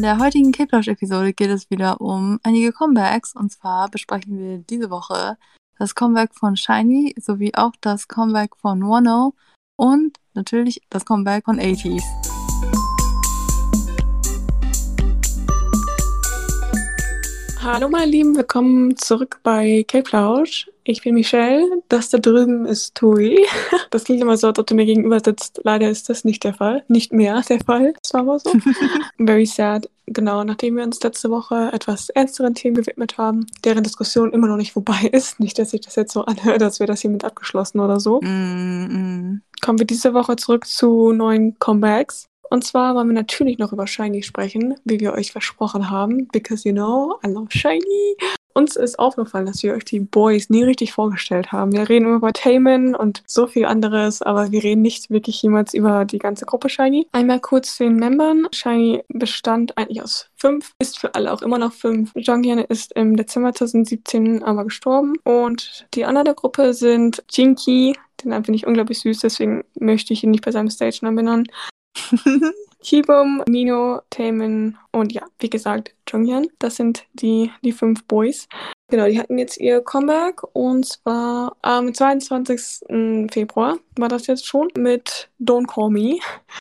[0.00, 3.36] In der heutigen K-Plush-Episode geht es wieder um einige Comebacks.
[3.36, 5.36] Und zwar besprechen wir diese Woche
[5.78, 9.34] das Comeback von Shiny sowie auch das Comeback von Wano
[9.76, 12.29] und natürlich das Comeback von 80s.
[17.62, 20.70] Hallo meine Lieben, willkommen zurück bei K-Plausch.
[20.82, 23.36] Ich bin Michelle, das da drüben ist Tui.
[23.90, 25.60] Das klingt immer so, als ob du mir gegenüber sitzt.
[25.62, 26.84] Leider ist das nicht der Fall.
[26.88, 27.92] Nicht mehr der Fall.
[28.02, 28.52] Das war aber so.
[29.18, 29.90] Very sad.
[30.06, 34.56] Genau, nachdem wir uns letzte Woche etwas ernsteren Themen gewidmet haben, deren Diskussion immer noch
[34.56, 35.38] nicht vorbei ist.
[35.38, 38.20] Nicht, dass ich das jetzt so anhöre, dass wir das hiermit abgeschlossen oder so.
[38.22, 39.40] Mm -mm.
[39.60, 42.29] Kommen wir diese Woche zurück zu neuen Comebacks.
[42.50, 46.26] Und zwar wollen wir natürlich noch über Shiny sprechen, wie wir euch versprochen haben.
[46.28, 48.16] Because you know, I love Shiny.
[48.52, 51.72] Uns ist aufgefallen, dass wir euch die Boys nie richtig vorgestellt haben.
[51.72, 55.72] Wir reden immer über Taman und so viel anderes, aber wir reden nicht wirklich jemals
[55.72, 57.06] über die ganze Gruppe Shiny.
[57.12, 58.48] Einmal kurz zu den Membern.
[58.50, 62.10] Shiny bestand eigentlich aus fünf, ist für alle auch immer noch fünf.
[62.16, 65.14] Jonghyun ist im Dezember 2017 aber gestorben.
[65.22, 70.24] Und die anderen der Gruppe sind Jinky, den finde ich unglaublich süß, deswegen möchte ich
[70.24, 71.46] ihn nicht bei seinem Stage-Namen benennen.
[72.82, 76.48] Kibum, Mino, Taemin und ja, wie gesagt, Jonghyun.
[76.58, 78.48] Das sind die, die fünf Boys.
[78.90, 83.30] Genau, die hatten jetzt ihr Comeback und zwar am 22.
[83.30, 86.18] Februar war das jetzt schon mit Don't Call Me.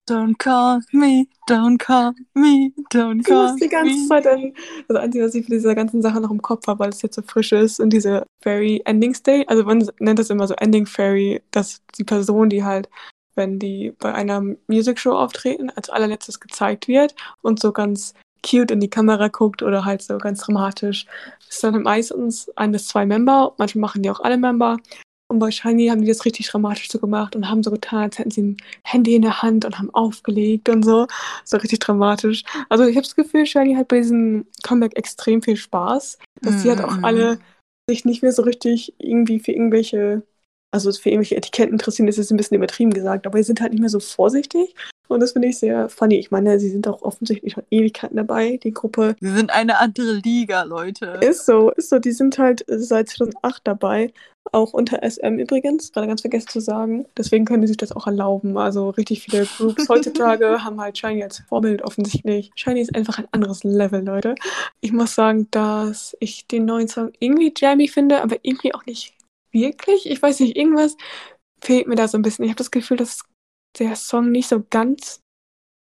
[0.07, 4.07] Don't call me, don't call me, don't Ich call muss die ganze me.
[4.07, 4.53] Zeit an
[4.87, 7.15] das Einzige, was ich für diese ganzen Sachen noch im Kopf habe, weil es jetzt
[7.15, 10.85] so frisch ist und diese Fairy Ending State, also man nennt das immer so Ending
[10.85, 12.89] Fairy, dass die Person, die halt
[13.35, 18.13] wenn die bei einer Music Show auftreten, als allerletztes gezeigt wird und so ganz
[18.45, 21.05] cute in die Kamera guckt oder halt so ganz dramatisch.
[21.49, 24.77] Ist dann meistens ein bis zwei Member, manchmal machen die auch alle Member.
[25.31, 28.17] Und bei Shiny haben die das richtig dramatisch so gemacht und haben so getan, als
[28.17, 31.05] hätten sie ein Handy in der Hand und haben aufgelegt und so.
[31.43, 32.43] So richtig dramatisch.
[32.67, 36.17] Also ich habe das Gefühl, Shiny hat bei diesem Comeback extrem viel Spaß.
[36.41, 37.05] Dass sie halt auch Mhm.
[37.05, 37.39] alle
[37.87, 40.23] sich nicht mehr so richtig irgendwie für irgendwelche
[40.71, 43.71] also für irgendwelche Etiketten interessieren, ist jetzt ein bisschen übertrieben gesagt, aber sie sind halt
[43.71, 44.75] nicht mehr so vorsichtig.
[45.07, 46.15] Und das finde ich sehr funny.
[46.15, 48.57] Ich meine, sie sind auch offensichtlich schon Ewigkeiten dabei.
[48.63, 51.17] Die Gruppe Wir sind eine andere Liga, Leute.
[51.21, 51.97] ist so, ist so.
[51.97, 54.13] Die sind halt seit 2008 dabei.
[54.51, 57.05] Auch unter SM übrigens, gerade ganz vergessen zu sagen.
[57.17, 58.55] Deswegen können die sich das auch erlauben.
[58.57, 62.51] Also richtig viele Groups heutzutage haben halt Shiny als Vorbild offensichtlich.
[62.55, 64.35] Shiny ist einfach ein anderes Level, Leute.
[64.79, 69.13] Ich muss sagen, dass ich den neuen Song irgendwie jammy finde, aber irgendwie auch nicht
[69.51, 70.09] wirklich.
[70.09, 70.95] Ich weiß nicht, irgendwas
[71.61, 72.45] fehlt mir da so ein bisschen.
[72.45, 73.23] Ich habe das Gefühl, dass
[73.77, 75.21] der Song nicht so ganz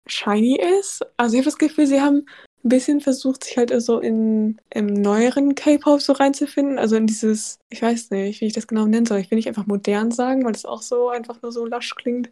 [0.08, 1.06] shiny ist.
[1.18, 2.26] Also ich habe das Gefühl, sie haben
[2.64, 6.80] ein bisschen versucht, sich halt so in im neueren K-Pop so reinzufinden.
[6.80, 9.20] Also in dieses, ich weiß nicht, wie ich das genau nennen soll.
[9.20, 12.30] Ich will nicht einfach modern sagen, weil das auch so einfach nur so lasch klingt.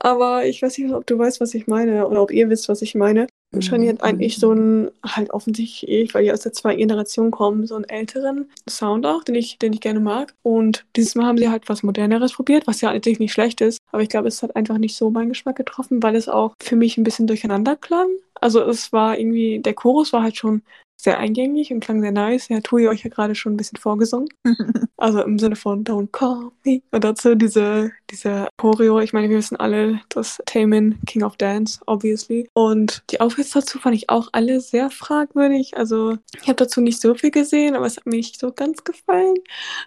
[0.00, 2.82] Aber ich weiß nicht, ob du weißt, was ich meine oder ob ihr wisst, was
[2.82, 3.26] ich meine.
[3.50, 3.62] Mhm.
[3.62, 7.66] Shiny hat eigentlich so einen, halt offensichtlich, eh, weil die aus der zweiten Generation kommen,
[7.66, 10.34] so einen älteren Sound auch, den ich, den ich gerne mag.
[10.42, 13.78] Und dieses Mal haben sie halt was Moderneres probiert, was ja eigentlich nicht schlecht ist.
[13.90, 16.76] Aber ich glaube, es hat einfach nicht so meinen Geschmack getroffen, weil es auch für
[16.76, 18.08] mich ein bisschen durcheinander klang.
[18.40, 20.62] Also es war irgendwie, der Chorus war halt schon
[21.00, 22.48] sehr eingängig und klang sehr nice.
[22.48, 24.28] Ja, Tui euch ja gerade schon ein bisschen vorgesungen.
[25.00, 26.82] Also im Sinne von Don't call me.
[26.90, 28.98] Und dazu diese, diese Choreo.
[28.98, 32.48] Ich meine, wir wissen alle, dass Taemin King of Dance, obviously.
[32.52, 35.76] Und die Outfits dazu fand ich auch alle sehr fragwürdig.
[35.76, 38.82] Also ich habe dazu nicht so viel gesehen, aber es hat mir nicht so ganz
[38.82, 39.36] gefallen.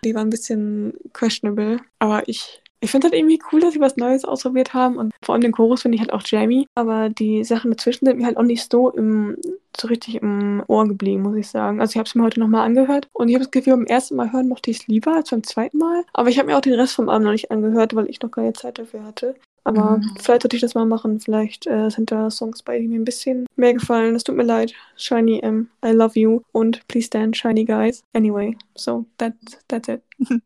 [0.05, 1.81] Die waren ein bisschen questionable.
[1.99, 5.33] Aber ich ich finde halt irgendwie cool, dass sie was Neues ausprobiert haben und vor
[5.33, 8.37] allem den Chorus finde ich halt auch jammy, aber die Sachen dazwischen sind mir halt
[8.37, 9.37] auch nicht so im,
[9.79, 11.79] so richtig im Ohr geblieben, muss ich sagen.
[11.79, 14.15] Also ich habe es mir heute nochmal angehört und ich habe das Gefühl, beim ersten
[14.15, 16.61] Mal hören mochte ich es lieber als beim zweiten Mal, aber ich habe mir auch
[16.61, 19.35] den Rest vom Abend noch nicht angehört, weil ich noch keine Zeit dafür hatte.
[19.63, 20.15] Aber Mhm.
[20.19, 21.19] vielleicht sollte ich das mal machen.
[21.19, 24.15] Vielleicht äh, sind da Songs bei, die mir ein bisschen mehr gefallen.
[24.15, 24.73] Es tut mir leid.
[24.95, 26.41] Shiny M, I love you.
[26.51, 28.01] Und please stand Shiny Guys.
[28.13, 29.33] Anyway, so that,
[29.67, 30.01] that's it.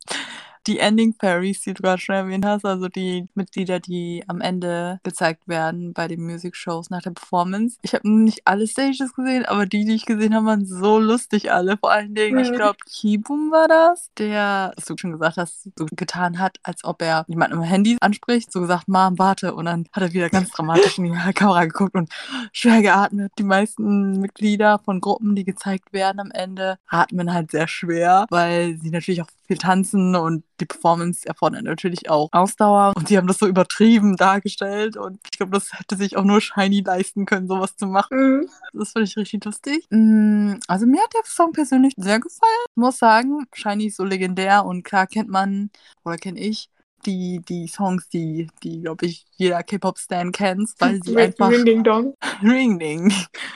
[0.67, 4.99] die Ending Fairies, die du gerade schon erwähnt hast, also die Mitglieder, die am Ende
[5.03, 7.77] gezeigt werden bei den Music Shows nach der Performance.
[7.81, 11.51] Ich habe nicht alle Stages gesehen, aber die, die ich gesehen habe, waren so lustig
[11.51, 11.77] alle.
[11.77, 12.55] Vor allen Dingen, ich Mhm.
[12.55, 17.01] glaube, Kibum war das, der, was du schon gesagt hast, so getan hat, als ob
[17.01, 19.53] er jemanden am Handy anspricht, so gesagt, Mom, warte.
[19.55, 22.09] Und dann hat er wieder ganz dramatisch in die Kamera geguckt und
[22.51, 23.31] schwer geatmet.
[23.37, 28.77] Die meisten Mitglieder von Gruppen, die gezeigt werden am Ende, atmen halt sehr schwer, weil
[28.81, 32.93] sie natürlich auch viel tanzen und die Performance erfordert natürlich auch Ausdauer.
[32.95, 34.97] Und sie haben das so übertrieben dargestellt.
[34.97, 38.41] Und ich glaube, das hätte sich auch nur Shiny leisten können, sowas zu machen.
[38.41, 38.49] Mhm.
[38.73, 39.85] Das fand ich richtig lustig.
[39.89, 42.51] Mm, Also mir hat der Song persönlich sehr gefallen.
[42.69, 45.69] Ich muss sagen, Shiny ist so legendär und klar kennt man
[46.03, 46.69] oder kenne ich
[47.05, 51.49] die, die Songs, die, die glaube ich, jeder K-Pop-Stan kennt, weil sie Ring, einfach.
[51.49, 52.15] Ring Ding Dong.
[52.43, 53.13] Ring Ding.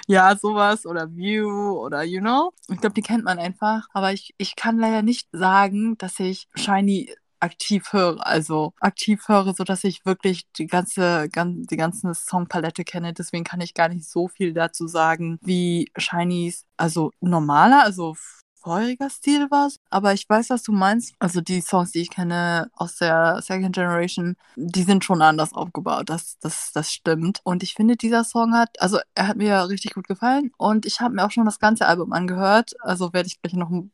[0.08, 2.52] Ja, sowas oder View oder you know.
[2.70, 3.88] Ich glaube, die kennt man einfach.
[3.94, 9.54] Aber ich, ich kann leider nicht sagen, dass ich Shiny aktiv höre, also aktiv höre,
[9.54, 13.14] so dass ich wirklich die ganze, gan die ganze Songpalette kenne.
[13.14, 18.16] Deswegen kann ich gar nicht so viel dazu sagen, wie Shinies, also normaler, also
[18.60, 19.70] voriger Stil war.
[19.90, 21.14] Aber ich weiß, was du meinst.
[21.20, 26.10] Also die Songs, die ich kenne aus der Second Generation, die sind schon anders aufgebaut.
[26.10, 27.42] Das, das, das stimmt.
[27.44, 30.52] Und ich finde, dieser Song hat, also er hat mir richtig gut gefallen.
[30.58, 32.74] Und ich habe mir auch schon das ganze Album angehört.
[32.82, 33.92] Also werde ich gleich noch ein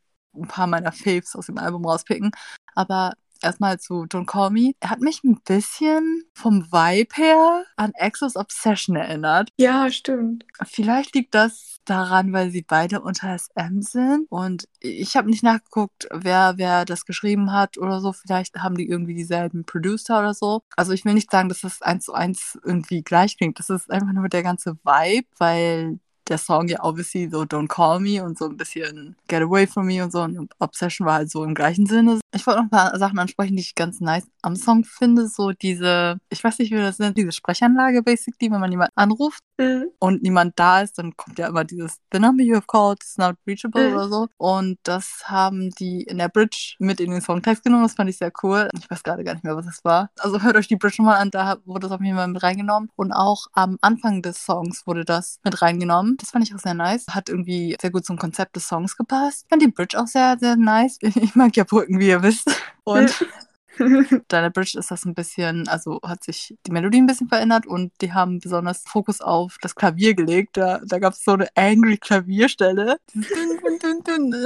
[0.47, 2.31] paar meiner Faves aus dem Album rauspicken.
[2.75, 4.73] Aber erstmal zu Don't Call Me.
[4.79, 9.49] Er hat mich ein bisschen vom Vibe her an Exos Obsession erinnert.
[9.57, 10.45] Ja, stimmt.
[10.65, 14.25] Vielleicht liegt das daran, weil sie beide unter SM sind.
[14.29, 18.11] Und ich habe nicht nachgeguckt, wer, wer das geschrieben hat oder so.
[18.11, 20.61] Vielleicht haben die irgendwie dieselben Producer oder so.
[20.75, 23.59] Also ich will nicht sagen, dass das eins zu eins irgendwie gleich klingt.
[23.59, 27.99] Das ist einfach nur der ganze Vibe, weil der Song ja obviously so Don't Call
[27.99, 31.29] Me und so ein bisschen Get Away From Me und so und Obsession war halt
[31.29, 32.19] so im gleichen Sinne.
[32.35, 35.27] Ich wollte noch ein paar Sachen ansprechen, die ich ganz nice am Song finde.
[35.27, 39.41] So diese, ich weiß nicht, wie das nennt, diese Sprechanlage basically, wenn man jemanden anruft
[39.57, 39.85] Mhm.
[39.99, 43.17] und niemand da ist, dann kommt ja immer dieses The number you have called is
[43.17, 43.93] not reachable Mhm.
[43.95, 44.27] oder so.
[44.35, 47.83] Und das haben die in der Bridge mit in den Songtext genommen.
[47.83, 48.67] Das fand ich sehr cool.
[48.77, 50.09] Ich weiß gerade gar nicht mehr, was es war.
[50.19, 52.89] Also hört euch die Bridge mal an, da wurde das auf jeden Fall mit reingenommen.
[52.97, 56.17] Und auch am Anfang des Songs wurde das mit reingenommen.
[56.17, 57.05] Das fand ich auch sehr nice.
[57.09, 59.43] Hat irgendwie sehr gut zum Konzept des Songs gepasst.
[59.45, 60.97] Ich fand die Bridge auch sehr, sehr nice.
[61.15, 62.49] Ich mag ja Brücken, wie ihr wisst.
[62.83, 63.25] Und
[64.27, 67.91] Deine Bridge ist das ein bisschen, also hat sich die Melodie ein bisschen verändert und
[68.01, 70.57] die haben besonders Fokus auf das Klavier gelegt.
[70.57, 72.97] Da, da gab es so eine angry Klavierstelle.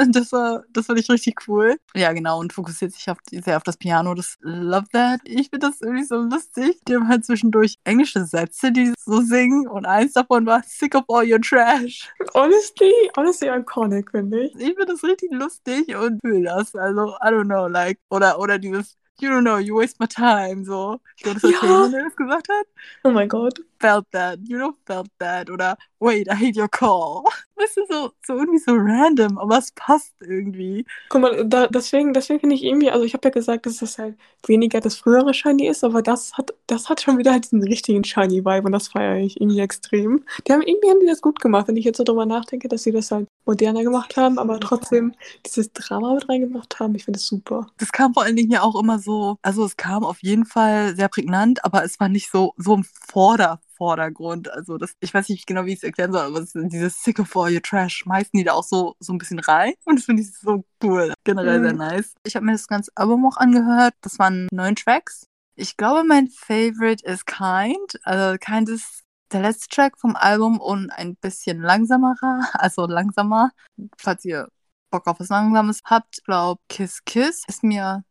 [0.09, 1.77] Das war, das fand ich richtig cool.
[1.95, 4.13] Ja, genau, und fokussiert sich auf, sehr auf das Piano.
[4.13, 5.21] Das love that.
[5.23, 6.79] Ich finde das irgendwie so lustig.
[6.87, 11.03] Die haben halt zwischendurch englische Sätze, die so singen und eins davon war Sick of
[11.07, 12.09] all your trash.
[12.33, 14.55] honestly, honestly iconic, finde ich.
[14.55, 16.75] Ich finde das richtig lustig und fühle das.
[16.75, 20.63] Also, I don't know, like, oder, oder dieses You don't know, you waste my time,
[20.63, 20.99] so.
[21.17, 21.59] Ich glaube, das war Ja.
[21.59, 22.65] Taylor, das gesagt hat.
[23.03, 23.59] Oh mein Gott.
[23.79, 25.49] Felt that, you know, felt that.
[25.49, 27.23] Oder, wait, I hate your call.
[27.55, 30.85] Weißt du, so, so irgendwie so random, aber es passt irgendwie.
[31.09, 33.97] Guck mal, da, deswegen, deswegen finde ich irgendwie, also ich habe ja gesagt, dass das
[33.97, 34.15] halt
[34.47, 38.03] weniger das frühere Shiny ist, aber das hat, das hat schon wieder halt diesen richtigen
[38.03, 40.23] Shiny-Vibe und das feiere ich irgendwie extrem.
[40.47, 42.83] Die haben irgendwie haben die das gut gemacht, wenn ich jetzt so drüber nachdenke, dass
[42.83, 45.13] sie das halt moderner gemacht haben, aber trotzdem
[45.45, 46.95] dieses Drama mit reingebracht haben.
[46.95, 47.67] Ich finde es super.
[47.77, 49.08] Das kam vor allen Dingen ja auch immer so,
[49.41, 52.83] also es kam auf jeden Fall sehr prägnant, aber es war nicht so, so im
[52.83, 54.51] Vorder Vordergrund.
[54.51, 57.19] Also das, ich weiß nicht genau, wie ich es erklären soll, aber es, dieses Sick
[57.19, 59.73] of all your trash schmeißen die da auch so, so ein bisschen rein.
[59.85, 61.13] Und das finde ich so cool.
[61.23, 61.79] Generell sehr Mhm.
[61.79, 62.13] nice.
[62.25, 63.93] Ich habe mir das ganze Album auch angehört.
[64.01, 65.25] Das waren neun Tracks.
[65.55, 67.99] Ich glaube, mein Favorite ist Kind.
[68.03, 73.51] Also Kind ist der letzte Track vom Album und ein bisschen langsamerer, also langsamer.
[73.97, 74.49] Falls ihr
[74.91, 78.03] Bock auf was Langsames habt, glaub Kiss Kiss ist mir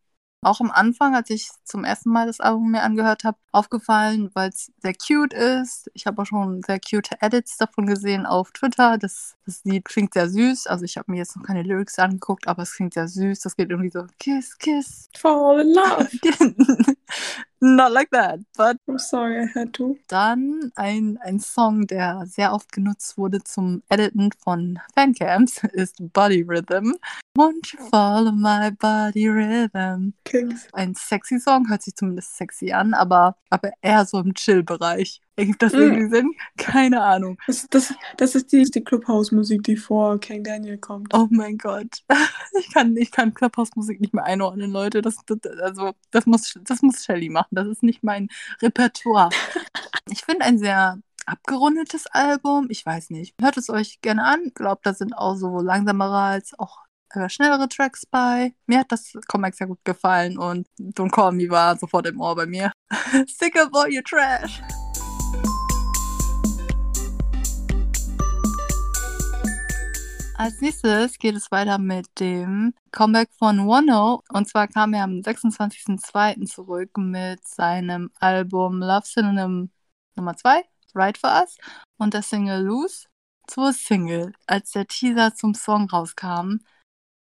[0.43, 4.51] auch am Anfang, als ich zum ersten Mal das Album mir angehört habe, aufgefallen, weil
[4.51, 5.91] es sehr cute ist.
[5.95, 8.99] Ich habe auch schon sehr cute Edits davon gesehen auf Twitter.
[8.99, 10.67] Das, das Lied klingt sehr süß.
[10.67, 13.41] Also ich habe mir jetzt noch keine Lyrics angeguckt, aber es klingt sehr süß.
[13.41, 15.09] Das geht irgendwie so Kiss, Kiss.
[15.17, 16.09] Fall in love.
[17.61, 19.97] Not like that, but I'm sorry, I had to.
[20.07, 26.43] dann ein, ein Song, der sehr oft genutzt wurde zum Editen von Fancams, ist Body
[26.43, 26.95] Rhythm.
[27.37, 30.15] Won't you follow my body rhythm?
[30.25, 30.69] Kings.
[30.73, 35.21] Ein sexy Song, hört sich zumindest sexy an, aber, aber eher so im Chill-Bereich.
[35.37, 35.77] Ergibt das Mm.
[35.77, 36.33] irgendwie Sinn?
[36.57, 37.39] Keine Ahnung.
[37.47, 41.13] Das, das, das ist die, die Clubhouse-Musik, die vor King Daniel kommt.
[41.15, 42.03] Oh mein Gott.
[42.61, 45.01] Ich kann, ich kann Clubhouse-Musik nicht mehr einordnen, Leute.
[45.01, 47.49] Das, das, also, das, muss, das muss Shelly machen.
[47.53, 48.29] Das ist nicht mein
[48.63, 49.31] Repertoire.
[50.11, 52.69] Ich finde ein sehr abgerundetes Album.
[52.71, 53.35] Ich weiß nicht.
[53.41, 54.41] Hört es euch gerne an.
[54.47, 56.79] Ich glaube, da sind auch so langsamere als auch
[57.15, 58.55] äh, schnellere Tracks bei.
[58.67, 62.35] Mir hat das Comeback sehr gut gefallen und Don't Call Me war sofort im Ohr
[62.35, 62.73] bei mir.
[63.27, 64.61] Sick of all your trash.
[70.39, 74.23] Als nächstes geht es weiter mit dem Comeback von Wano.
[74.29, 76.47] Und zwar kam er am 26.02.
[76.47, 79.71] zurück mit seinem Album Love Synonym
[80.15, 80.63] Nummer 2,
[80.95, 81.57] Right for Us,
[81.97, 83.09] und der Single Loose
[83.49, 84.33] zur Single.
[84.47, 86.59] Als der Teaser zum Song rauskam,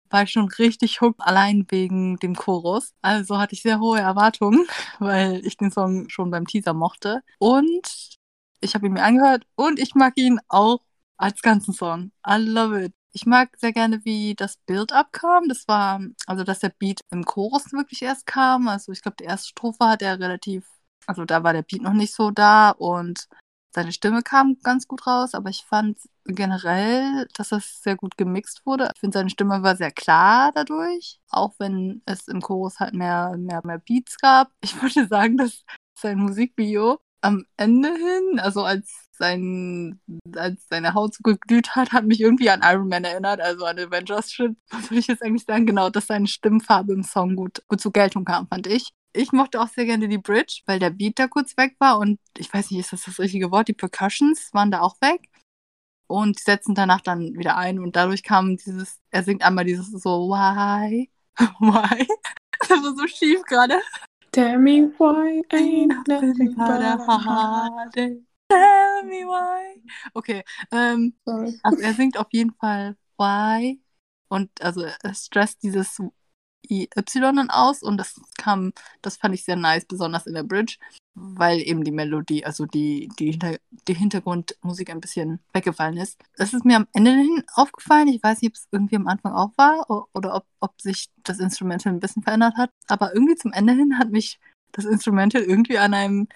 [0.10, 2.94] war ich schon richtig hooked, allein wegen dem Chorus.
[3.02, 4.66] Also hatte ich sehr hohe Erwartungen,
[5.00, 7.22] weil ich den Song schon beim Teaser mochte.
[7.40, 8.18] Und
[8.62, 10.80] ich habe ihn mir angehört und ich mag ihn auch
[11.18, 12.12] als ganzen Song.
[12.28, 12.94] I love it.
[13.14, 15.48] Ich mag sehr gerne, wie das Build-up kam.
[15.48, 18.68] Das war, also dass der Beat im Chorus wirklich erst kam.
[18.68, 20.68] Also ich glaube, die erste Strophe hat er relativ,
[21.08, 23.28] also da war der Beat noch nicht so da und
[23.78, 28.66] seine Stimme kam ganz gut raus, aber ich fand generell, dass das sehr gut gemixt
[28.66, 28.90] wurde.
[28.96, 33.36] Ich finde, seine Stimme war sehr klar dadurch, auch wenn es im Chorus halt mehr,
[33.38, 34.50] mehr, mehr Beats gab.
[34.62, 40.02] Ich würde sagen, dass sein Musikvideo am Ende hin, also als sein,
[40.36, 43.78] als seine Haut so geglüht hat, hat mich irgendwie an Iron Man erinnert, also an
[43.78, 44.58] Avengers Shit.
[44.72, 45.68] Was würde ich jetzt eigentlich sagen?
[45.68, 48.90] Genau, dass seine Stimmfarbe im Song gut, gut zur Geltung kam, fand ich.
[49.18, 52.20] Ich mochte auch sehr gerne die Bridge, weil der Beat da kurz weg war und
[52.38, 53.68] ich weiß nicht, ist das das richtige Wort?
[53.68, 55.30] Die Percussions waren da auch weg
[56.08, 60.30] und setzen danach dann wieder ein und dadurch kam dieses, er singt einmal dieses so,
[60.30, 61.10] why,
[61.60, 62.08] why?
[62.60, 63.80] Das war so schief gerade.
[64.32, 68.24] Tell me why ain't nothing but a heartache.
[68.50, 69.82] Tell me why.
[70.14, 73.80] Okay, ähm, also er singt auf jeden Fall why
[74.30, 76.02] und also er stresst dieses
[76.70, 80.78] IY dann aus und das kam, das fand ich sehr nice, besonders in der Bridge,
[81.16, 86.20] weil eben die Melodie, also die, die, Hinter die Hintergrundmusik ein bisschen weggefallen ist.
[86.36, 88.08] Das ist mir am Ende hin aufgefallen.
[88.10, 91.40] Ich weiß nicht, ob es irgendwie am Anfang auch war oder ob, ob sich das
[91.40, 92.72] Instrumental ein bisschen verändert hat.
[92.88, 94.40] Aber irgendwie zum Ende hin hat mich
[94.74, 96.28] das Instrumental irgendwie an einem,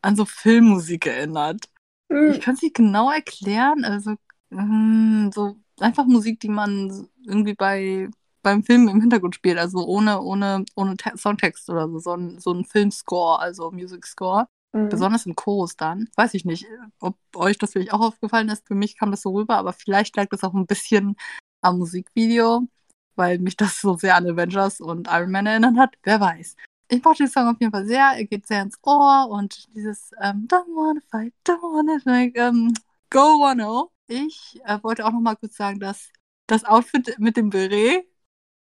[0.00, 1.68] an so Filmmusik erinnert.
[2.08, 2.30] Mhm.
[2.32, 3.84] Ich kann es nicht genau erklären.
[3.84, 4.12] Also,
[4.50, 8.08] mh, hm, so einfach Musik, die man irgendwie bei
[8.42, 12.52] beim Film im Hintergrund spielt, also ohne, ohne, ohne Songtext oder so, so ein, so
[12.52, 14.46] ein Filmscore, also Music Score.
[14.72, 14.88] Mhm.
[14.88, 16.08] Besonders im Chorus dann.
[16.16, 16.66] Weiß ich nicht,
[17.00, 18.66] ob euch das vielleicht auch aufgefallen ist.
[18.66, 21.16] Für mich kam das so rüber, aber vielleicht lag das auch ein bisschen
[21.60, 22.66] am Musikvideo,
[23.14, 25.94] weil mich das so sehr an Avengers und Iron Man erinnert hat.
[26.02, 26.56] Wer weiß.
[26.88, 28.12] Ich mochte den Song auf jeden Fall sehr.
[28.16, 32.74] Er geht sehr ins Ohr und dieses ähm, Don't wanna fight, don't wanna like, ähm,
[33.08, 33.84] go wanna.
[34.08, 36.10] Ich äh, wollte auch noch mal kurz sagen, dass
[36.46, 38.06] das Outfit mit dem Beret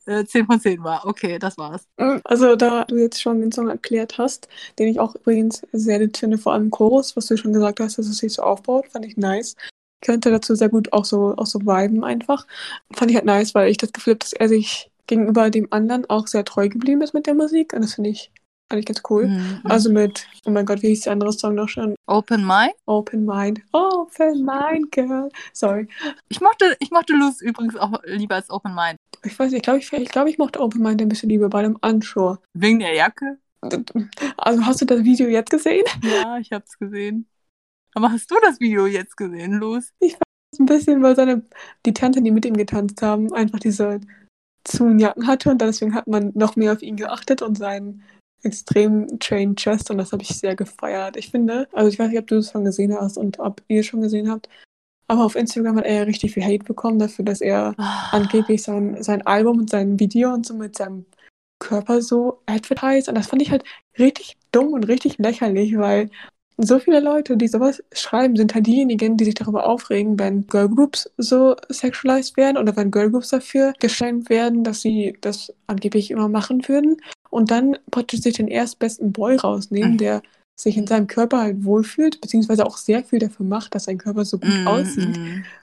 [0.06, 1.06] äh, 10 von 10 war.
[1.06, 1.86] Okay, das war's.
[1.98, 5.98] Mm, also, da du jetzt schon den Song erklärt hast, den ich auch übrigens sehr
[5.98, 8.86] nett finde, vor allem Chorus, was du schon gesagt hast, dass es sich so aufbaut,
[8.88, 9.56] fand ich nice.
[10.00, 12.46] Ich könnte dazu sehr gut auch so, auch so viben einfach.
[12.92, 16.08] Fand ich halt nice, weil ich das Gefühl habe, dass er sich gegenüber dem anderen
[16.10, 17.72] auch sehr treu geblieben ist mit der Musik.
[17.72, 18.30] Und das finde ich
[18.72, 19.28] eigentlich ganz cool.
[19.28, 19.60] Mhm.
[19.64, 21.94] Also mit, oh mein Gott, wie hieß der andere Song noch schon?
[22.06, 22.72] Open Mind?
[22.86, 23.60] Open Mind.
[23.72, 25.28] Open Mind, Girl.
[25.52, 25.88] Sorry.
[26.28, 28.96] Ich mochte, ich mochte Luz übrigens auch lieber als Open Mind.
[29.24, 31.48] Ich weiß nicht, ich glaube, ich, ich, glaub, ich mochte Open Mind ein bisschen lieber
[31.48, 32.40] bei dem Anschur.
[32.54, 33.38] Wegen der Jacke?
[34.36, 35.84] Also hast du das Video jetzt gesehen?
[36.02, 37.28] Ja, ich hab's gesehen.
[37.94, 39.92] Aber hast du das Video jetzt gesehen, Luz?
[40.00, 41.42] Ich weiß ein bisschen, weil seine,
[41.86, 44.00] die Tante, die mit ihm getanzt haben, einfach diese
[44.64, 48.02] zu Jacken hatte und deswegen hat man noch mehr auf ihn geachtet und seinen
[48.42, 51.16] extrem trained Chest und das habe ich sehr gefeiert.
[51.16, 53.80] Ich finde, also ich weiß nicht, ob du das schon gesehen hast und ob ihr
[53.80, 54.48] es schon gesehen habt,
[55.08, 57.82] aber auf Instagram hat er ja richtig viel Hate bekommen dafür, dass er oh.
[58.12, 61.06] angeblich sein, sein Album und sein Video und so mit seinem
[61.58, 63.64] Körper so advertised und das fand ich halt
[63.98, 66.10] richtig dumm und richtig lächerlich, weil
[66.58, 71.10] so viele Leute, die sowas schreiben, sind halt diejenigen, die sich darüber aufregen, wenn Girlgroups
[71.16, 76.66] so sexualized werden oder wenn Girlgroups dafür geschämt werden, dass sie das angeblich immer machen
[76.68, 76.98] würden
[77.32, 79.98] und dann praktisch sich den erstbesten Boy rausnehmen, mhm.
[79.98, 80.22] der
[80.54, 84.26] sich in seinem Körper halt wohlfühlt, beziehungsweise auch sehr viel dafür macht, dass sein Körper
[84.26, 85.18] so gut mm, aussieht.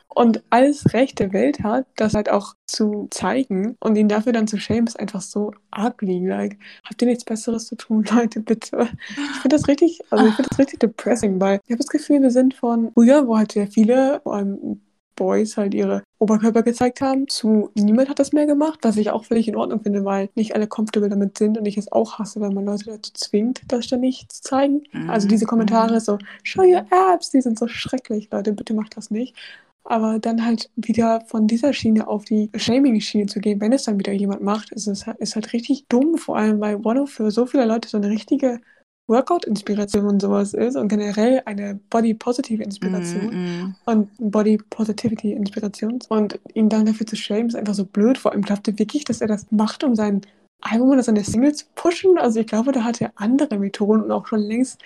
[0.08, 4.48] Und alles Recht der Welt hat, das halt auch zu zeigen und ihn dafür dann
[4.48, 6.28] zu schämen, ist einfach so ugly.
[6.28, 8.90] Like, habt ihr nichts Besseres zu tun, Leute, bitte?
[9.12, 12.24] Ich finde das richtig, also ich finde das richtig depressing, weil ich habe das Gefühl,
[12.24, 14.82] wir sind von früher, wo halt sehr viele, vor allem
[15.20, 17.28] Boys halt ihre Oberkörper gezeigt haben.
[17.28, 20.56] Zu niemand hat das mehr gemacht, was ich auch völlig in Ordnung finde, weil nicht
[20.56, 23.86] alle comfortable damit sind und ich es auch hasse, wenn man Leute dazu zwingt, das
[23.86, 24.84] ständig zu zeigen.
[24.92, 25.10] Mhm.
[25.10, 29.12] Also diese Kommentare so, show your abs, die sind so schrecklich, Leute, bitte macht das
[29.12, 29.36] nicht.
[29.84, 34.00] Aber dann halt wieder von dieser Schiene auf die Shaming-Schiene zu gehen, wenn es dann
[34.00, 37.46] wieder jemand macht, ist es ist halt richtig dumm, vor allem weil One für so
[37.46, 38.62] viele Leute so eine richtige
[39.10, 43.76] Workout-Inspiration und sowas ist und generell eine Body-Positive-Inspiration mm, mm.
[43.86, 46.00] und Body-Positivity-Inspiration.
[46.10, 48.18] Und ihn dann dafür zu schämen, ist einfach so blöd.
[48.18, 50.22] Vor allem glaubte wirklich, dass er das macht, um sein
[50.62, 52.18] Album oder seine Single zu pushen.
[52.18, 54.82] Also ich glaube, da hat er andere Methoden und auch schon längst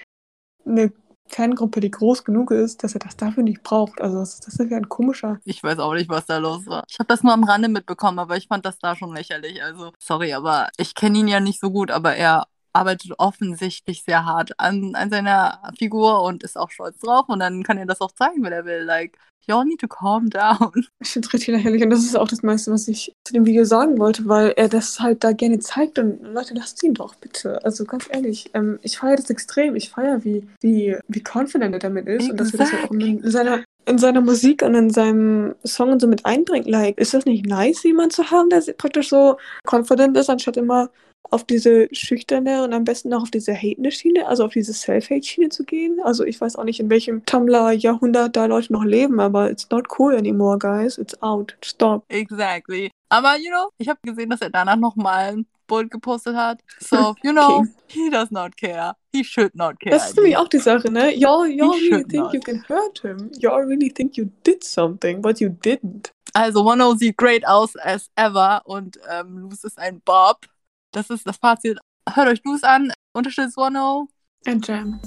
[0.65, 0.91] eine
[1.27, 4.01] Fangruppe, die groß genug ist, dass er das dafür nicht braucht.
[4.01, 5.39] Also das, das ist ja ein komischer.
[5.45, 6.83] Ich weiß auch nicht, was da los war.
[6.87, 9.63] Ich habe das nur am Rande mitbekommen, aber ich fand das da schon lächerlich.
[9.63, 14.25] Also sorry, aber ich kenne ihn ja nicht so gut, aber er arbeitet offensichtlich sehr
[14.25, 18.01] hart an, an seiner Figur und ist auch stolz drauf und dann kann er das
[18.01, 18.83] auch zeigen, wenn er will.
[18.83, 20.71] Like, y'all need to calm down.
[20.99, 23.45] Ich finde es richtig lächerlich und das ist auch das meiste, was ich zu dem
[23.45, 27.15] Video sagen wollte, weil er das halt da gerne zeigt und Leute, lasst ihn doch
[27.15, 27.63] bitte.
[27.63, 29.75] Also ganz ehrlich, ähm, ich feiere das extrem.
[29.75, 32.31] Ich feiere, wie, wie, wie confident er damit ist exactly.
[32.31, 36.01] und dass er das auch in seiner in seiner Musik und in seinem Song und
[36.01, 36.67] so mit einbringt.
[36.67, 40.89] Like, ist das nicht nice, jemand zu haben, der praktisch so confident ist, anstatt immer
[41.29, 45.49] auf diese schüchterne und am besten noch auf diese hatende Schiene, also auf diese Self-Hate-Schiene
[45.49, 45.99] zu gehen.
[46.03, 49.87] Also ich weiß auch nicht, in welchem Tumblr-Jahrhundert da Leute noch leben, aber it's not
[49.97, 50.97] cool anymore, guys.
[50.97, 51.55] It's out.
[51.63, 52.05] Stop.
[52.09, 52.91] Exactly.
[53.09, 56.59] Aber, you know, ich habe gesehen, dass er danach nochmal ein Bild gepostet hat.
[56.79, 57.69] So, you know, okay.
[57.87, 58.95] he does not care.
[59.15, 59.91] He should not care.
[59.91, 61.13] Das ist nämlich auch die Sache, ne?
[61.13, 62.33] Y'all, y'all really think not.
[62.33, 63.29] you can hurt him.
[63.37, 66.11] Y'all really think you did something, but you didn't.
[66.33, 70.47] Also, Mono sieht great aus as ever und ähm, Luz ist ein Bob.
[70.91, 71.77] Das ist das Fazit.
[72.11, 74.07] Hört euch Luz an, unterstützt Wano.
[74.47, 74.99] And Jam.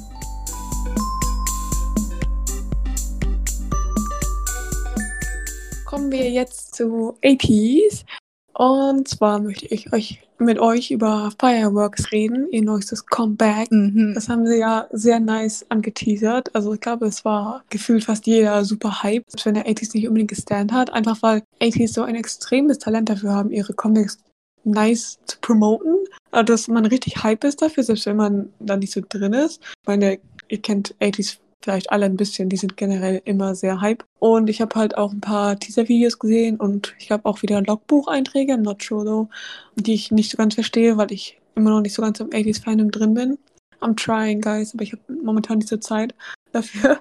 [5.84, 8.04] Kommen wir jetzt zu APs.
[8.58, 13.70] Und zwar möchte ich euch mit euch über Fireworks reden, ihr neuestes Comeback.
[13.70, 14.12] Mhm.
[14.14, 16.54] Das haben sie ja sehr nice angeteasert.
[16.54, 20.08] Also ich glaube, es war gefühlt fast jeder super hype, selbst wenn der 80s nicht
[20.08, 20.90] unbedingt gestand hat.
[20.90, 24.18] Einfach weil 80s so ein extremes Talent dafür haben, ihre Comics
[24.64, 25.94] nice zu promoten.
[26.30, 29.60] Also dass man richtig hype ist dafür, selbst wenn man da nicht so drin ist.
[29.82, 34.04] Ich meine, ihr kennt 80s vielleicht alle ein bisschen, die sind generell immer sehr hype.
[34.18, 38.54] Und ich habe halt auch ein paar Teaser-Videos gesehen und ich habe auch wieder Logbucheinträge,
[38.54, 39.28] I'm not sure though,
[39.74, 42.90] die ich nicht so ganz verstehe, weil ich immer noch nicht so ganz im 80s-Fandom
[42.90, 43.38] drin bin.
[43.80, 46.14] I'm trying, guys, aber ich habe momentan nicht so Zeit
[46.52, 47.00] dafür.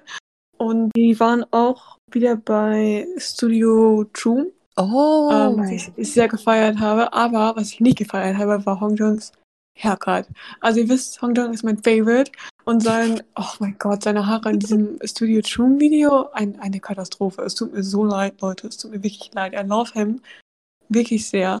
[0.58, 4.52] Und die waren auch wieder bei Studio True.
[4.76, 5.30] Oh.
[5.32, 7.12] Ähm, was ich sehr gefeiert habe.
[7.12, 9.32] Aber was ich nicht gefeiert habe, war Hong Jongs
[9.76, 10.26] Haircut.
[10.60, 12.32] Also ihr wisst, Hong Jong ist mein Favorite
[12.64, 17.42] und sein, oh mein Gott, seine Haare in diesem Studio Chum Video, ein, eine Katastrophe.
[17.42, 19.54] Es tut mir so leid, Leute, es tut mir wirklich leid.
[19.54, 20.20] I love him
[20.88, 21.60] wirklich sehr.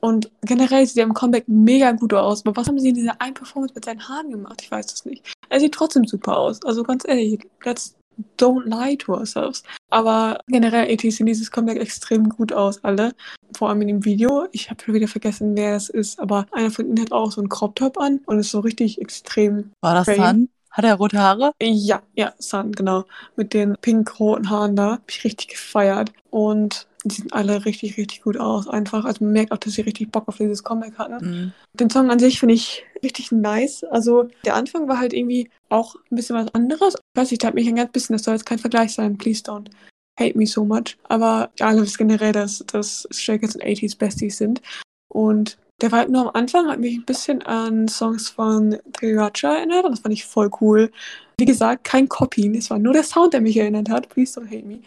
[0.00, 2.46] Und generell sieht er im Comeback mega gut aus.
[2.46, 4.62] Aber was haben sie in dieser einen Performance mit seinen Haaren gemacht?
[4.62, 5.26] Ich weiß das nicht.
[5.48, 6.64] Er sieht trotzdem super aus.
[6.64, 7.97] Also ganz ehrlich, let's
[8.36, 9.62] don't lie to ourselves.
[9.90, 13.12] Aber generell, AT sehen dieses Comeback extrem gut aus, alle.
[13.56, 14.46] Vor allem in dem Video.
[14.52, 17.40] Ich habe schon wieder vergessen, wer es ist, aber einer von ihnen hat auch so
[17.40, 19.70] einen Crop Top an und ist so richtig extrem.
[19.80, 20.48] War das Sun?
[20.70, 21.52] Hat er rote Haare?
[21.62, 23.04] Ja, ja, Sun, genau.
[23.36, 24.92] Mit den pink-roten Haaren da.
[24.92, 26.12] Hab ich richtig gefeiert.
[26.30, 28.68] Und die sehen alle richtig, richtig gut aus.
[28.68, 31.30] Einfach, also man merkt auch, dass sie richtig Bock auf dieses Comeback hatten.
[31.30, 31.52] Mhm.
[31.74, 33.84] Den Song an sich finde ich richtig nice.
[33.84, 36.94] Also der Anfang war halt irgendwie auch ein bisschen was anderes.
[36.94, 39.18] Ich weiß nicht, da hat mich ein ganz bisschen, das soll jetzt kein Vergleich sein,
[39.18, 39.70] please don't
[40.18, 40.96] hate me so much.
[41.04, 44.60] Aber ja, wissen generell, dass, dass Stray Kids und 80s Besties sind.
[45.08, 49.56] Und der war halt nur am Anfang, hat mich ein bisschen an Songs von Triracha
[49.56, 50.90] erinnert und das fand ich voll cool.
[51.38, 54.08] Wie gesagt, kein Copy, es war nur der Sound, der mich erinnert hat.
[54.08, 54.80] Please don't hate me.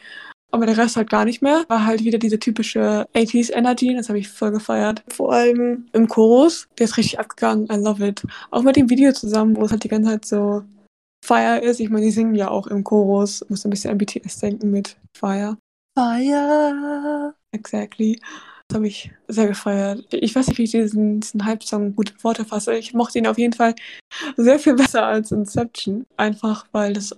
[0.52, 1.64] Aber der Rest halt gar nicht mehr.
[1.70, 3.96] War halt wieder diese typische 80s Energy.
[3.96, 5.04] Das habe ich voll gefeiert.
[5.10, 6.68] Vor allem im Chorus.
[6.78, 7.68] Der ist richtig abgegangen.
[7.72, 8.24] I love it.
[8.52, 10.64] Auch mit dem Video zusammen, wo es halt die ganze Zeit so
[11.26, 11.80] Fire ist.
[11.80, 13.46] Ich meine, die singen ja auch im Chorus.
[13.50, 15.58] Muss ein bisschen an BTS denken mit Fire.
[15.98, 17.34] Fire.
[17.54, 18.20] Exactly.
[18.68, 20.06] Das habe ich sehr gefeiert.
[20.14, 22.74] Ich weiß nicht, wie ich diesen, diesen Halbsong gut in Worte fasse.
[22.76, 23.76] Ich mochte ihn auf jeden Fall
[24.38, 26.06] sehr viel besser als Inception.
[26.16, 27.16] Einfach, weil das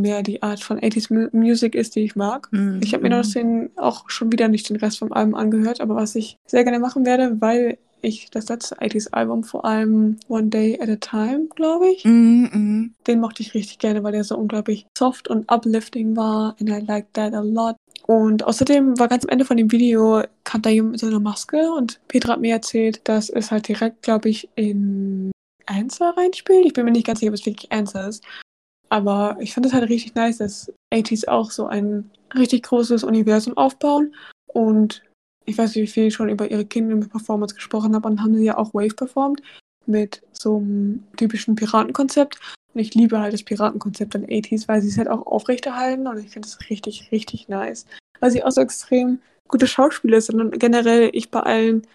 [0.00, 2.48] mehr die Art von 80s Music ist, die ich mag.
[2.52, 2.80] Mhm.
[2.82, 5.96] Ich habe mir noch den, auch schon wieder nicht den Rest vom Album angehört, aber
[5.96, 10.48] was ich sehr gerne machen werde, weil ich das letzte 80s Album vor allem One
[10.48, 12.04] Day at a Time, glaube ich.
[12.04, 16.68] Mhm, den mochte ich richtig gerne, weil der so unglaublich soft und uplifting war and
[16.68, 17.76] I like that a lot.
[18.06, 21.20] Und außerdem war ganz am Ende von dem Video, kam da jemand mit so einer
[21.20, 25.32] Maske und Petra hat mir erzählt, dass es halt direkt, glaube ich, in
[25.66, 26.66] Answer reinspielt.
[26.66, 28.22] Ich bin mir nicht ganz sicher, ob es wirklich Answer ist.
[28.88, 33.56] Aber ich fand es halt richtig nice, dass 80s auch so ein richtig großes Universum
[33.56, 34.14] aufbauen.
[34.46, 35.02] Und
[35.46, 38.44] ich weiß nicht, wie viel ich schon über ihre Kingdom-Performance gesprochen habe, und haben sie
[38.44, 39.42] ja auch Wave performt
[39.86, 42.38] mit so einem typischen Piratenkonzept.
[42.72, 46.18] Und ich liebe halt das Piratenkonzept an 80s, weil sie es halt auch aufrechterhalten und
[46.18, 47.86] ich finde es richtig, richtig nice.
[48.20, 51.86] Weil sie auch so extrem gute Schauspieler sind und generell ich bei allen,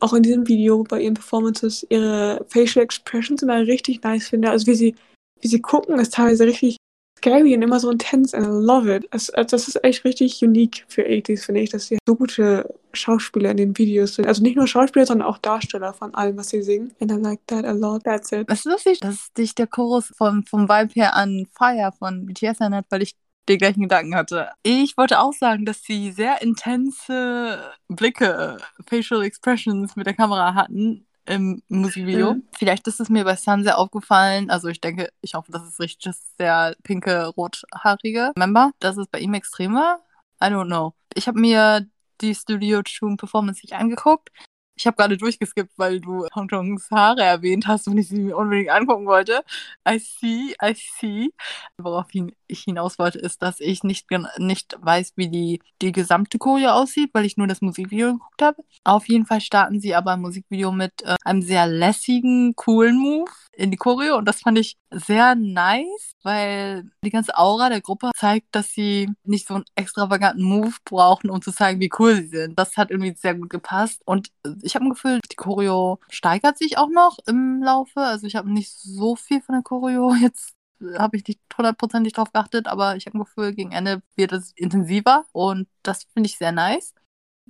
[0.00, 4.50] auch in diesem Video, bei ihren Performances, ihre Facial Expressions immer richtig nice finde.
[4.50, 4.94] Also wie sie
[5.40, 6.76] wie sie gucken, ist teilweise richtig
[7.18, 9.06] scary und immer so intens and I love it.
[9.10, 13.50] Also, das ist echt richtig unique für 80s, finde ich, dass sie so gute Schauspieler
[13.50, 14.26] in den Videos sind.
[14.26, 16.92] Also nicht nur Schauspieler, sondern auch Darsteller von allem, was sie singen.
[17.00, 18.04] And I like that a lot.
[18.04, 18.46] That's it.
[18.50, 22.60] Es ist lustig, dass dich der Chorus vom, vom Vibe her an Fire von BTS
[22.60, 23.14] erinnert, weil ich
[23.48, 24.50] den gleichen Gedanken hatte.
[24.62, 31.06] Ich wollte auch sagen, dass sie sehr intense Blicke, Facial Expressions mit der Kamera hatten
[31.26, 32.34] im Musikvideo.
[32.34, 32.42] Mhm.
[32.56, 34.50] Vielleicht ist es mir bei Sun sehr aufgefallen.
[34.50, 38.96] Also ich denke, ich hoffe, das ist richtig, das ist der pinke, rothaarige Member, dass
[38.96, 40.00] es bei ihm extrem war.
[40.42, 40.94] I don't know.
[41.14, 41.86] Ich habe mir
[42.20, 44.30] die Studio Tune Performance nicht angeguckt.
[44.78, 48.36] Ich habe gerade durchgeskippt, weil du Hong Kongs Haare erwähnt hast und ich sie mir
[48.36, 49.42] unbedingt angucken wollte.
[49.88, 51.30] I see, I see.
[51.78, 54.06] Woraufhin ich hinaus wollte, ist, dass ich nicht,
[54.38, 58.62] nicht weiß, wie die, die gesamte Choreo aussieht, weil ich nur das Musikvideo geguckt habe.
[58.84, 63.30] Auf jeden Fall starten sie aber ein Musikvideo mit äh, einem sehr lässigen, coolen Move
[63.56, 68.10] in die Choreo und das fand ich sehr nice, weil die ganze Aura der Gruppe
[68.14, 72.28] zeigt, dass sie nicht so einen extravaganten Move brauchen, um zu zeigen, wie cool sie
[72.28, 72.58] sind.
[72.58, 74.30] Das hat irgendwie sehr gut gepasst und
[74.62, 78.00] ich habe ein Gefühl, die Choreo steigert sich auch noch im Laufe.
[78.00, 80.55] Also ich habe nicht so viel von der Choreo jetzt
[80.98, 84.52] habe ich nicht hundertprozentig drauf geachtet, aber ich habe ein Gefühl, gegen Ende wird es
[84.52, 86.94] intensiver und das finde ich sehr nice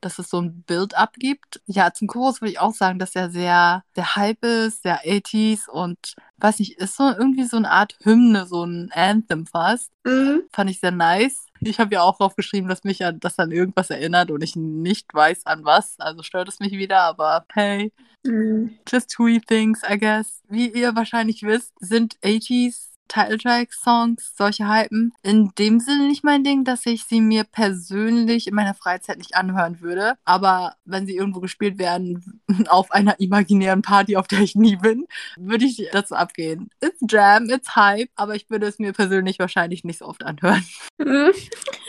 [0.01, 1.61] dass es so ein Build-up gibt.
[1.67, 5.69] Ja, zum Chorus würde ich auch sagen, dass er sehr, sehr Hype ist, sehr 80s
[5.69, 9.91] und weiß nicht, ist so irgendwie so eine Art Hymne, so ein Anthem fast.
[10.05, 10.43] Mhm.
[10.53, 11.47] Fand ich sehr nice.
[11.61, 14.57] Ich habe ja auch drauf geschrieben, dass mich an das an irgendwas erinnert und ich
[14.57, 15.99] nicht weiß an was.
[15.99, 17.93] Also stört es mich wieder, aber hey,
[18.25, 18.79] mhm.
[18.87, 20.43] just two things, I guess.
[20.49, 26.65] Wie ihr wahrscheinlich wisst, sind 80s Titeltrack-Songs, solche Hypen, in dem Sinne nicht mein Ding,
[26.65, 30.15] dass ich sie mir persönlich in meiner Freizeit nicht anhören würde.
[30.25, 35.07] Aber wenn sie irgendwo gespielt werden, auf einer imaginären Party, auf der ich nie bin,
[35.37, 36.71] würde ich dazu abgehen.
[36.81, 40.65] It's Jam, it's Hype, aber ich würde es mir persönlich wahrscheinlich nicht so oft anhören.
[40.99, 41.33] Mhm.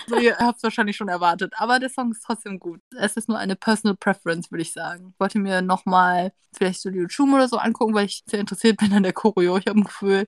[0.08, 2.82] so, ihr habt es wahrscheinlich schon erwartet, aber der Song ist trotzdem gut.
[2.98, 5.12] Es ist nur eine Personal Preference, würde ich sagen.
[5.14, 8.94] Ich wollte mir nochmal vielleicht Studio Chum oder so angucken, weil ich sehr interessiert bin
[8.94, 9.58] an der Choreo.
[9.58, 10.28] Ich habe ein Gefühl,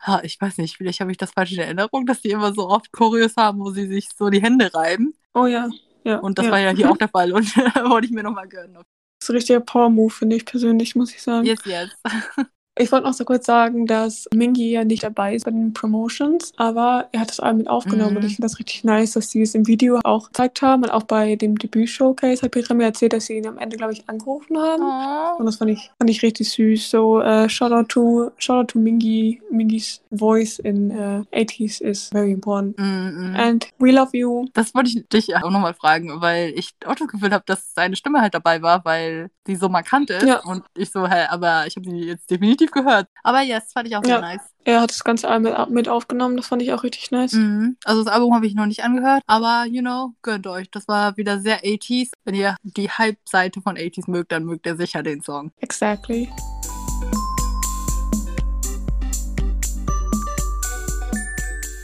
[0.00, 2.68] ha, ich weiß nicht, vielleicht habe ich das falsch in Erinnerung, dass die immer so
[2.68, 5.14] oft Choreos haben, wo sie sich so die Hände reiben.
[5.34, 5.68] Oh ja,
[6.04, 6.18] ja.
[6.18, 6.52] Und das ja.
[6.52, 8.74] war ja hier auch der Fall und wollte ich mir nochmal gönnen.
[8.74, 8.84] Das
[9.22, 11.46] ist ein richtiger Power-Move, finde ich persönlich, muss ich sagen.
[11.46, 11.90] Yes, yes.
[12.80, 16.54] Ich wollte noch so kurz sagen, dass Mingy ja nicht dabei ist bei den Promotions,
[16.56, 18.16] aber er hat das Album mit aufgenommen mhm.
[18.16, 20.90] und ich finde das richtig nice, dass sie es im Video auch gezeigt haben und
[20.90, 24.08] auch bei dem Debüt-Showcase hat Petra mir erzählt, dass sie ihn am Ende, glaube ich,
[24.08, 24.82] angerufen haben.
[24.82, 25.40] Oh.
[25.40, 26.90] Und das fand ich, fand ich richtig süß.
[26.90, 29.42] So, uh, shout out to, shout out to Mingy.
[29.50, 32.78] Mingys voice in uh, äh, 80s is very important.
[32.78, 33.34] Mhm.
[33.36, 34.46] And we love you.
[34.54, 37.96] Das wollte ich dich auch nochmal fragen, weil ich auch das Gefühl habe, dass seine
[37.96, 40.22] Stimme halt dabei war, weil sie so markant ist.
[40.22, 40.40] Ja.
[40.44, 43.08] Und ich so, hä, aber ich habe sie jetzt definitiv gehört.
[43.22, 44.40] Aber yes, fand ich auch sehr nice.
[44.64, 47.32] Er hat das ganze Album mit aufgenommen, das fand ich auch richtig nice.
[47.32, 47.76] Mhm.
[47.84, 50.70] Also das Album habe ich noch nicht angehört, aber you know, gönnt euch.
[50.70, 52.10] Das war wieder sehr 80s.
[52.24, 55.52] Wenn ihr die Hype-Seite von 80s mögt, dann mögt ihr sicher den Song.
[55.60, 56.30] Exactly.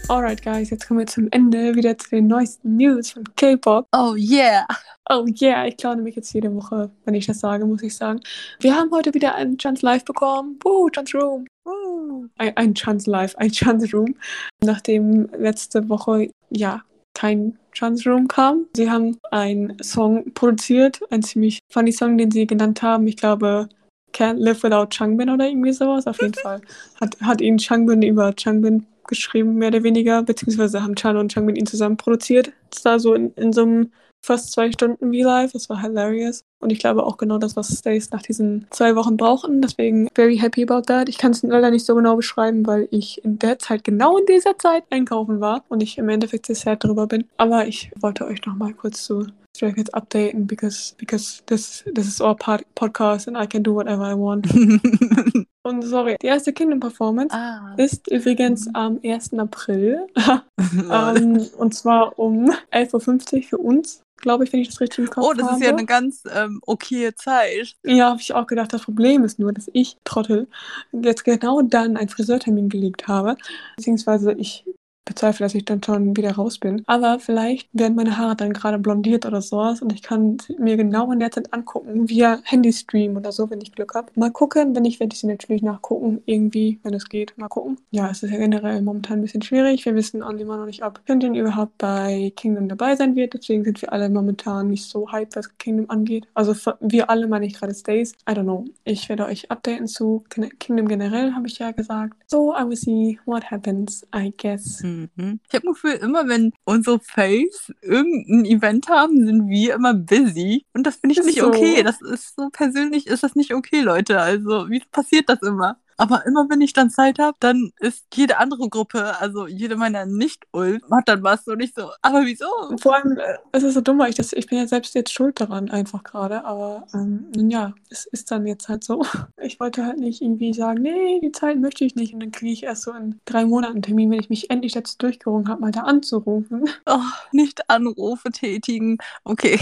[0.09, 3.89] Alright, guys, jetzt kommen wir zum Ende wieder zu den neuesten News von K-Pop.
[3.93, 4.65] Oh yeah!
[5.11, 8.21] Oh yeah, ich klaue nämlich jetzt jede Woche, wenn ich das sage, muss ich sagen.
[8.61, 10.61] Wir haben heute wieder einen Chance Live bekommen.
[10.63, 11.47] Woo, Chance Room.
[11.65, 12.29] Woo.
[12.39, 14.15] Ein, ein Chance Live, ein Chance Room.
[14.63, 16.83] Nachdem letzte Woche, ja,
[17.15, 18.67] kein Chance Room kam.
[18.77, 23.09] Sie haben einen Song produziert, einen ziemlich funny Song, den sie genannt haben.
[23.09, 23.69] Ich glaube,
[24.17, 26.07] Can't Live Without Changbin oder irgendwie sowas.
[26.07, 26.63] Auf jeden Fall
[27.01, 31.57] hat, hat ihn Changbin über Changbin geschrieben, mehr oder weniger, beziehungsweise haben Chan und Changmin
[31.57, 32.53] ihn zusammen produziert.
[32.71, 33.93] Das war so in, in so einem
[34.27, 35.53] fast zwei Stunden V-Live.
[35.53, 36.45] Das war hilarious.
[36.59, 39.63] Und ich glaube auch genau das, was Stays nach diesen zwei Wochen brauchen.
[39.63, 41.09] Deswegen very happy about that.
[41.09, 44.27] Ich kann es leider nicht so genau beschreiben, weil ich in der Zeit, genau in
[44.27, 47.25] dieser Zeit einkaufen war und ich im Endeffekt sehr sad darüber bin.
[47.37, 52.07] Aber ich wollte euch noch mal kurz zu Stray Kids updaten, because, because this, this
[52.07, 54.47] is our pod podcast and I can do whatever I want.
[55.67, 57.75] Und sorry, die erste Kingdom Performance ah.
[57.77, 59.35] ist übrigens am 1.
[59.35, 60.07] April.
[60.59, 65.11] um, und zwar um 11.50 Uhr für uns glaube ich, wenn ich das richtig im
[65.11, 65.27] Kopf habe.
[65.27, 65.57] Oh, das habe.
[65.57, 67.77] ist ja eine ganz ähm, okaye Zeit.
[67.85, 68.73] Ja, habe ich auch gedacht.
[68.73, 70.49] Das Problem ist nur, dass ich, Trottel,
[70.93, 73.37] jetzt genau dann einen Friseurtermin gelegt habe.
[73.77, 74.65] Beziehungsweise ich
[75.07, 76.83] bezweifle, dass ich dann schon wieder raus bin.
[76.87, 81.11] Aber vielleicht werden meine Haare dann gerade blondiert oder sowas und ich kann mir genau
[81.13, 84.13] in der Zeit angucken, via Handystream oder so, wenn ich Glück habe.
[84.17, 87.33] Mal gucken, wenn nicht, werde ich sie natürlich nachgucken, irgendwie, wenn es geht.
[87.39, 87.79] Mal gucken.
[87.91, 89.85] Ja, es ist ja generell momentan ein bisschen schwierig.
[89.87, 93.35] Wir wissen auch immer noch nicht, ob Hyunjin überhaupt bei Kingdom dabei sein wird.
[93.35, 96.27] Deswegen sind wir alle momentan nicht so hyped, was Kingdom angeht.
[96.35, 98.13] Also wir alle meine ich gerade Stays.
[98.29, 98.65] I don't know.
[98.85, 100.25] Ich werde euch updaten zu
[100.59, 102.15] Kingdom generell, habe ich ja gesagt.
[102.27, 104.83] So, I will see what happens, I guess.
[104.83, 104.96] Hm.
[104.97, 105.41] Mhm.
[105.49, 110.65] Ich habe Gefühl, immer wenn unsere Face irgendein Event haben, sind wir immer busy.
[110.73, 111.49] Und das finde ich ist nicht so.
[111.49, 111.83] okay.
[111.83, 114.21] Das ist so persönlich ist das nicht okay, Leute.
[114.21, 115.79] Also, wie passiert das immer?
[115.97, 120.07] Aber immer wenn ich dann Zeit habe, dann ist jede andere Gruppe, also jede meiner
[120.07, 122.47] Nicht-Ult, macht dann was und ich so, aber wieso?
[122.81, 125.13] Vor allem, äh, es ist so dumm, weil ich das, ich bin ja selbst jetzt
[125.13, 129.05] schuld daran, einfach gerade, aber ähm, ja, es ist dann jetzt halt so.
[129.43, 132.53] Ich wollte halt nicht irgendwie sagen, nee, die Zeit möchte ich nicht und dann kriege
[132.53, 135.61] ich erst so in drei Monaten einen Termin, wenn ich mich endlich dazu durchgerungen habe,
[135.61, 136.69] mal da anzurufen.
[136.87, 136.99] Oh,
[137.33, 138.99] nicht Anrufe tätigen.
[139.25, 139.59] Okay,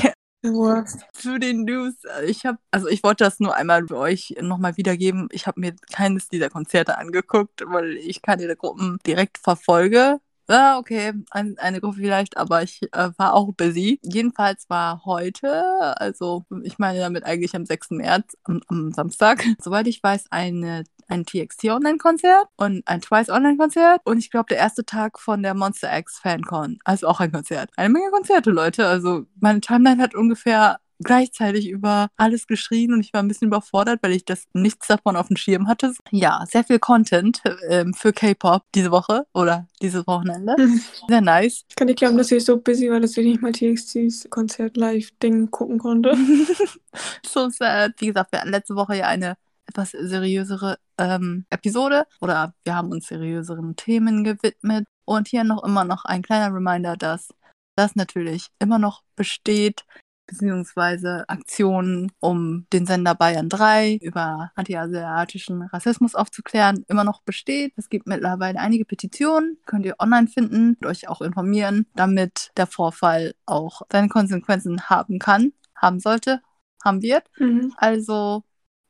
[1.14, 1.94] für den News,
[2.26, 5.28] ich habe, also ich wollte das nur einmal für euch nochmal wiedergeben.
[5.33, 10.20] Ich habe mir keines dieser Konzerte angeguckt, weil ich keine Gruppen direkt verfolge.
[10.48, 13.98] Ja, okay, ein, eine Gruppe vielleicht, aber ich äh, war auch busy.
[14.02, 17.92] Jedenfalls war heute, also ich meine damit eigentlich am 6.
[17.92, 24.01] März, am, am Samstag, soweit ich weiß, eine ein TXT Online-Konzert und ein Twice Online-Konzert
[24.05, 27.71] und ich glaube der erste Tag von der Monster X FanCon, also auch ein Konzert.
[27.77, 28.87] Eine Menge Konzerte, Leute.
[28.87, 34.01] Also meine Timeline hat ungefähr gleichzeitig über alles geschrien und ich war ein bisschen überfordert,
[34.03, 35.93] weil ich das nichts davon auf dem Schirm hatte.
[36.11, 40.55] Ja, sehr viel Content ähm, für K-Pop diese Woche oder dieses Wochenende.
[41.09, 41.64] Sehr nice.
[41.69, 45.51] Ich kann nicht glauben, dass ich so busy war, dass ich nicht mal TXTs Konzert-Live-Ding
[45.51, 46.17] gucken konnte.
[47.27, 47.93] so sad.
[47.99, 52.90] Wie gesagt, wir hatten letzte Woche ja eine etwas seriösere ähm, Episode oder wir haben
[52.90, 54.87] uns seriöseren Themen gewidmet.
[55.07, 57.29] Und hier noch immer noch ein kleiner Reminder, dass
[57.77, 59.85] das natürlich immer noch besteht
[60.27, 67.72] beziehungsweise Aktionen, um den Sender Bayern 3 über antiasiatischen Rassismus aufzuklären, immer noch besteht.
[67.77, 72.66] Es gibt mittlerweile einige Petitionen, könnt ihr online finden und euch auch informieren, damit der
[72.66, 76.40] Vorfall auch seine Konsequenzen haben kann, haben sollte,
[76.83, 77.24] haben wird.
[77.38, 77.72] Mhm.
[77.77, 78.44] Also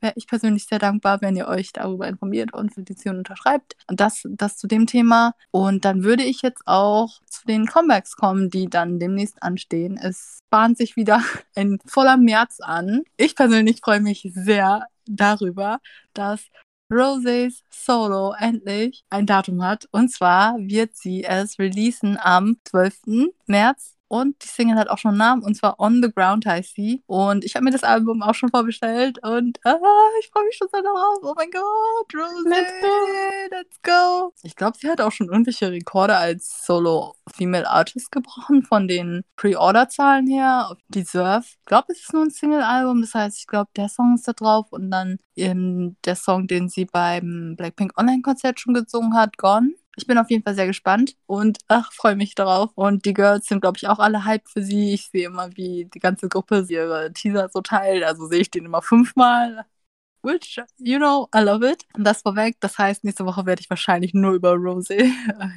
[0.04, 3.74] wäre ich persönlich sehr dankbar, wenn ihr euch darüber informiert und Petitionen unterschreibt.
[3.88, 5.34] Das, das zu dem Thema.
[5.50, 9.98] Und dann würde ich jetzt auch zu den Comebacks kommen, die dann demnächst anstehen.
[10.00, 11.22] Es bahnt sich wieder
[11.56, 13.02] ein voller März an.
[13.16, 15.80] Ich persönlich freue mich sehr darüber,
[16.12, 16.42] dass
[16.92, 19.88] Roses Solo endlich ein Datum hat.
[19.90, 23.32] Und zwar wird sie es releasen am 12.
[23.46, 26.77] März und die Single hat auch schon einen Namen und zwar On the Ground heißt
[26.77, 27.03] sie.
[27.07, 29.77] Und ich habe mir das Album auch schon vorbestellt und ah,
[30.20, 31.18] ich freue mich schon so darauf.
[31.22, 33.57] Oh mein Gott, Rose, let's go.
[33.57, 34.33] Let's go.
[34.44, 40.29] Ich glaube, sie hat auch schon irgendwelche Rekorde als Solo-Female Artist gebrochen von den Pre-Order-Zahlen
[40.29, 40.68] her.
[40.70, 41.46] Auf Deserve.
[41.46, 43.00] Ich glaube, es ist nur ein Single-Album.
[43.00, 46.85] Das heißt, ich glaube, der Song ist da drauf und dann der Song, den sie
[46.85, 49.74] beim Blackpink Online-Konzert schon gesungen hat, Gone.
[49.96, 52.70] Ich bin auf jeden Fall sehr gespannt und ach, freue mich darauf.
[52.74, 54.94] Und die Girls sind, glaube ich, auch alle hype für sie.
[54.94, 58.02] Ich sehe immer, wie die ganze Gruppe ihre Teaser so teilt.
[58.04, 59.64] Also sehe ich den immer fünfmal
[60.24, 61.84] which, you know, I love it.
[61.94, 64.96] Und das vorweg, das heißt, nächste Woche werde ich wahrscheinlich nur über Rose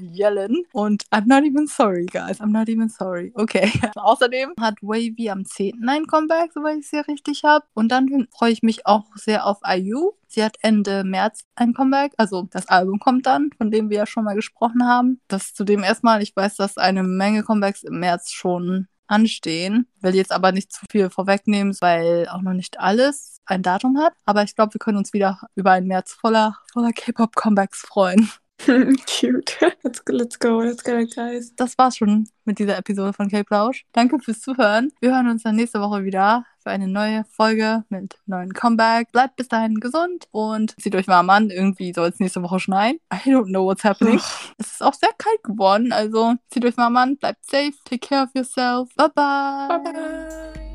[0.01, 0.63] yellen.
[0.73, 2.39] Und I'm not even sorry, guys.
[2.39, 3.31] I'm not even sorry.
[3.35, 3.71] Okay.
[3.95, 5.87] Außerdem hat Wavy am 10.
[5.87, 7.65] ein Comeback, soweit ich es hier richtig habe.
[7.73, 10.11] Und dann freue ich mich auch sehr auf IU.
[10.27, 14.05] Sie hat Ende März ein Comeback, also das Album kommt dann, von dem wir ja
[14.05, 15.21] schon mal gesprochen haben.
[15.29, 19.87] Das zudem erstmal, ich weiß, dass eine Menge Comebacks im März schon anstehen.
[20.01, 24.13] Will jetzt aber nicht zu viel vorwegnehmen, weil auch noch nicht alles ein Datum hat.
[24.25, 28.29] Aber ich glaube, wir können uns wieder über einen März voller, voller K-Pop-Comebacks freuen.
[28.65, 29.57] Cute.
[29.83, 31.53] Let's go, let's go, let's go, guys.
[31.55, 33.85] Das war's schon mit dieser Episode von K-Plausch.
[33.93, 34.91] Danke fürs Zuhören.
[34.99, 39.11] Wir hören uns dann nächste Woche wieder für eine neue Folge mit neuen Comeback.
[39.11, 41.49] Bleibt bis dahin gesund und zieht euch warm an.
[41.49, 42.99] Irgendwie soll es nächste Woche schneien.
[43.13, 44.19] I don't know what's happening.
[44.57, 45.91] es ist auch sehr kalt geworden.
[45.91, 48.89] Also zieht euch warm an, bleibt safe, take care of yourself.
[48.95, 49.79] Bye bye.
[49.79, 50.66] Bye bye.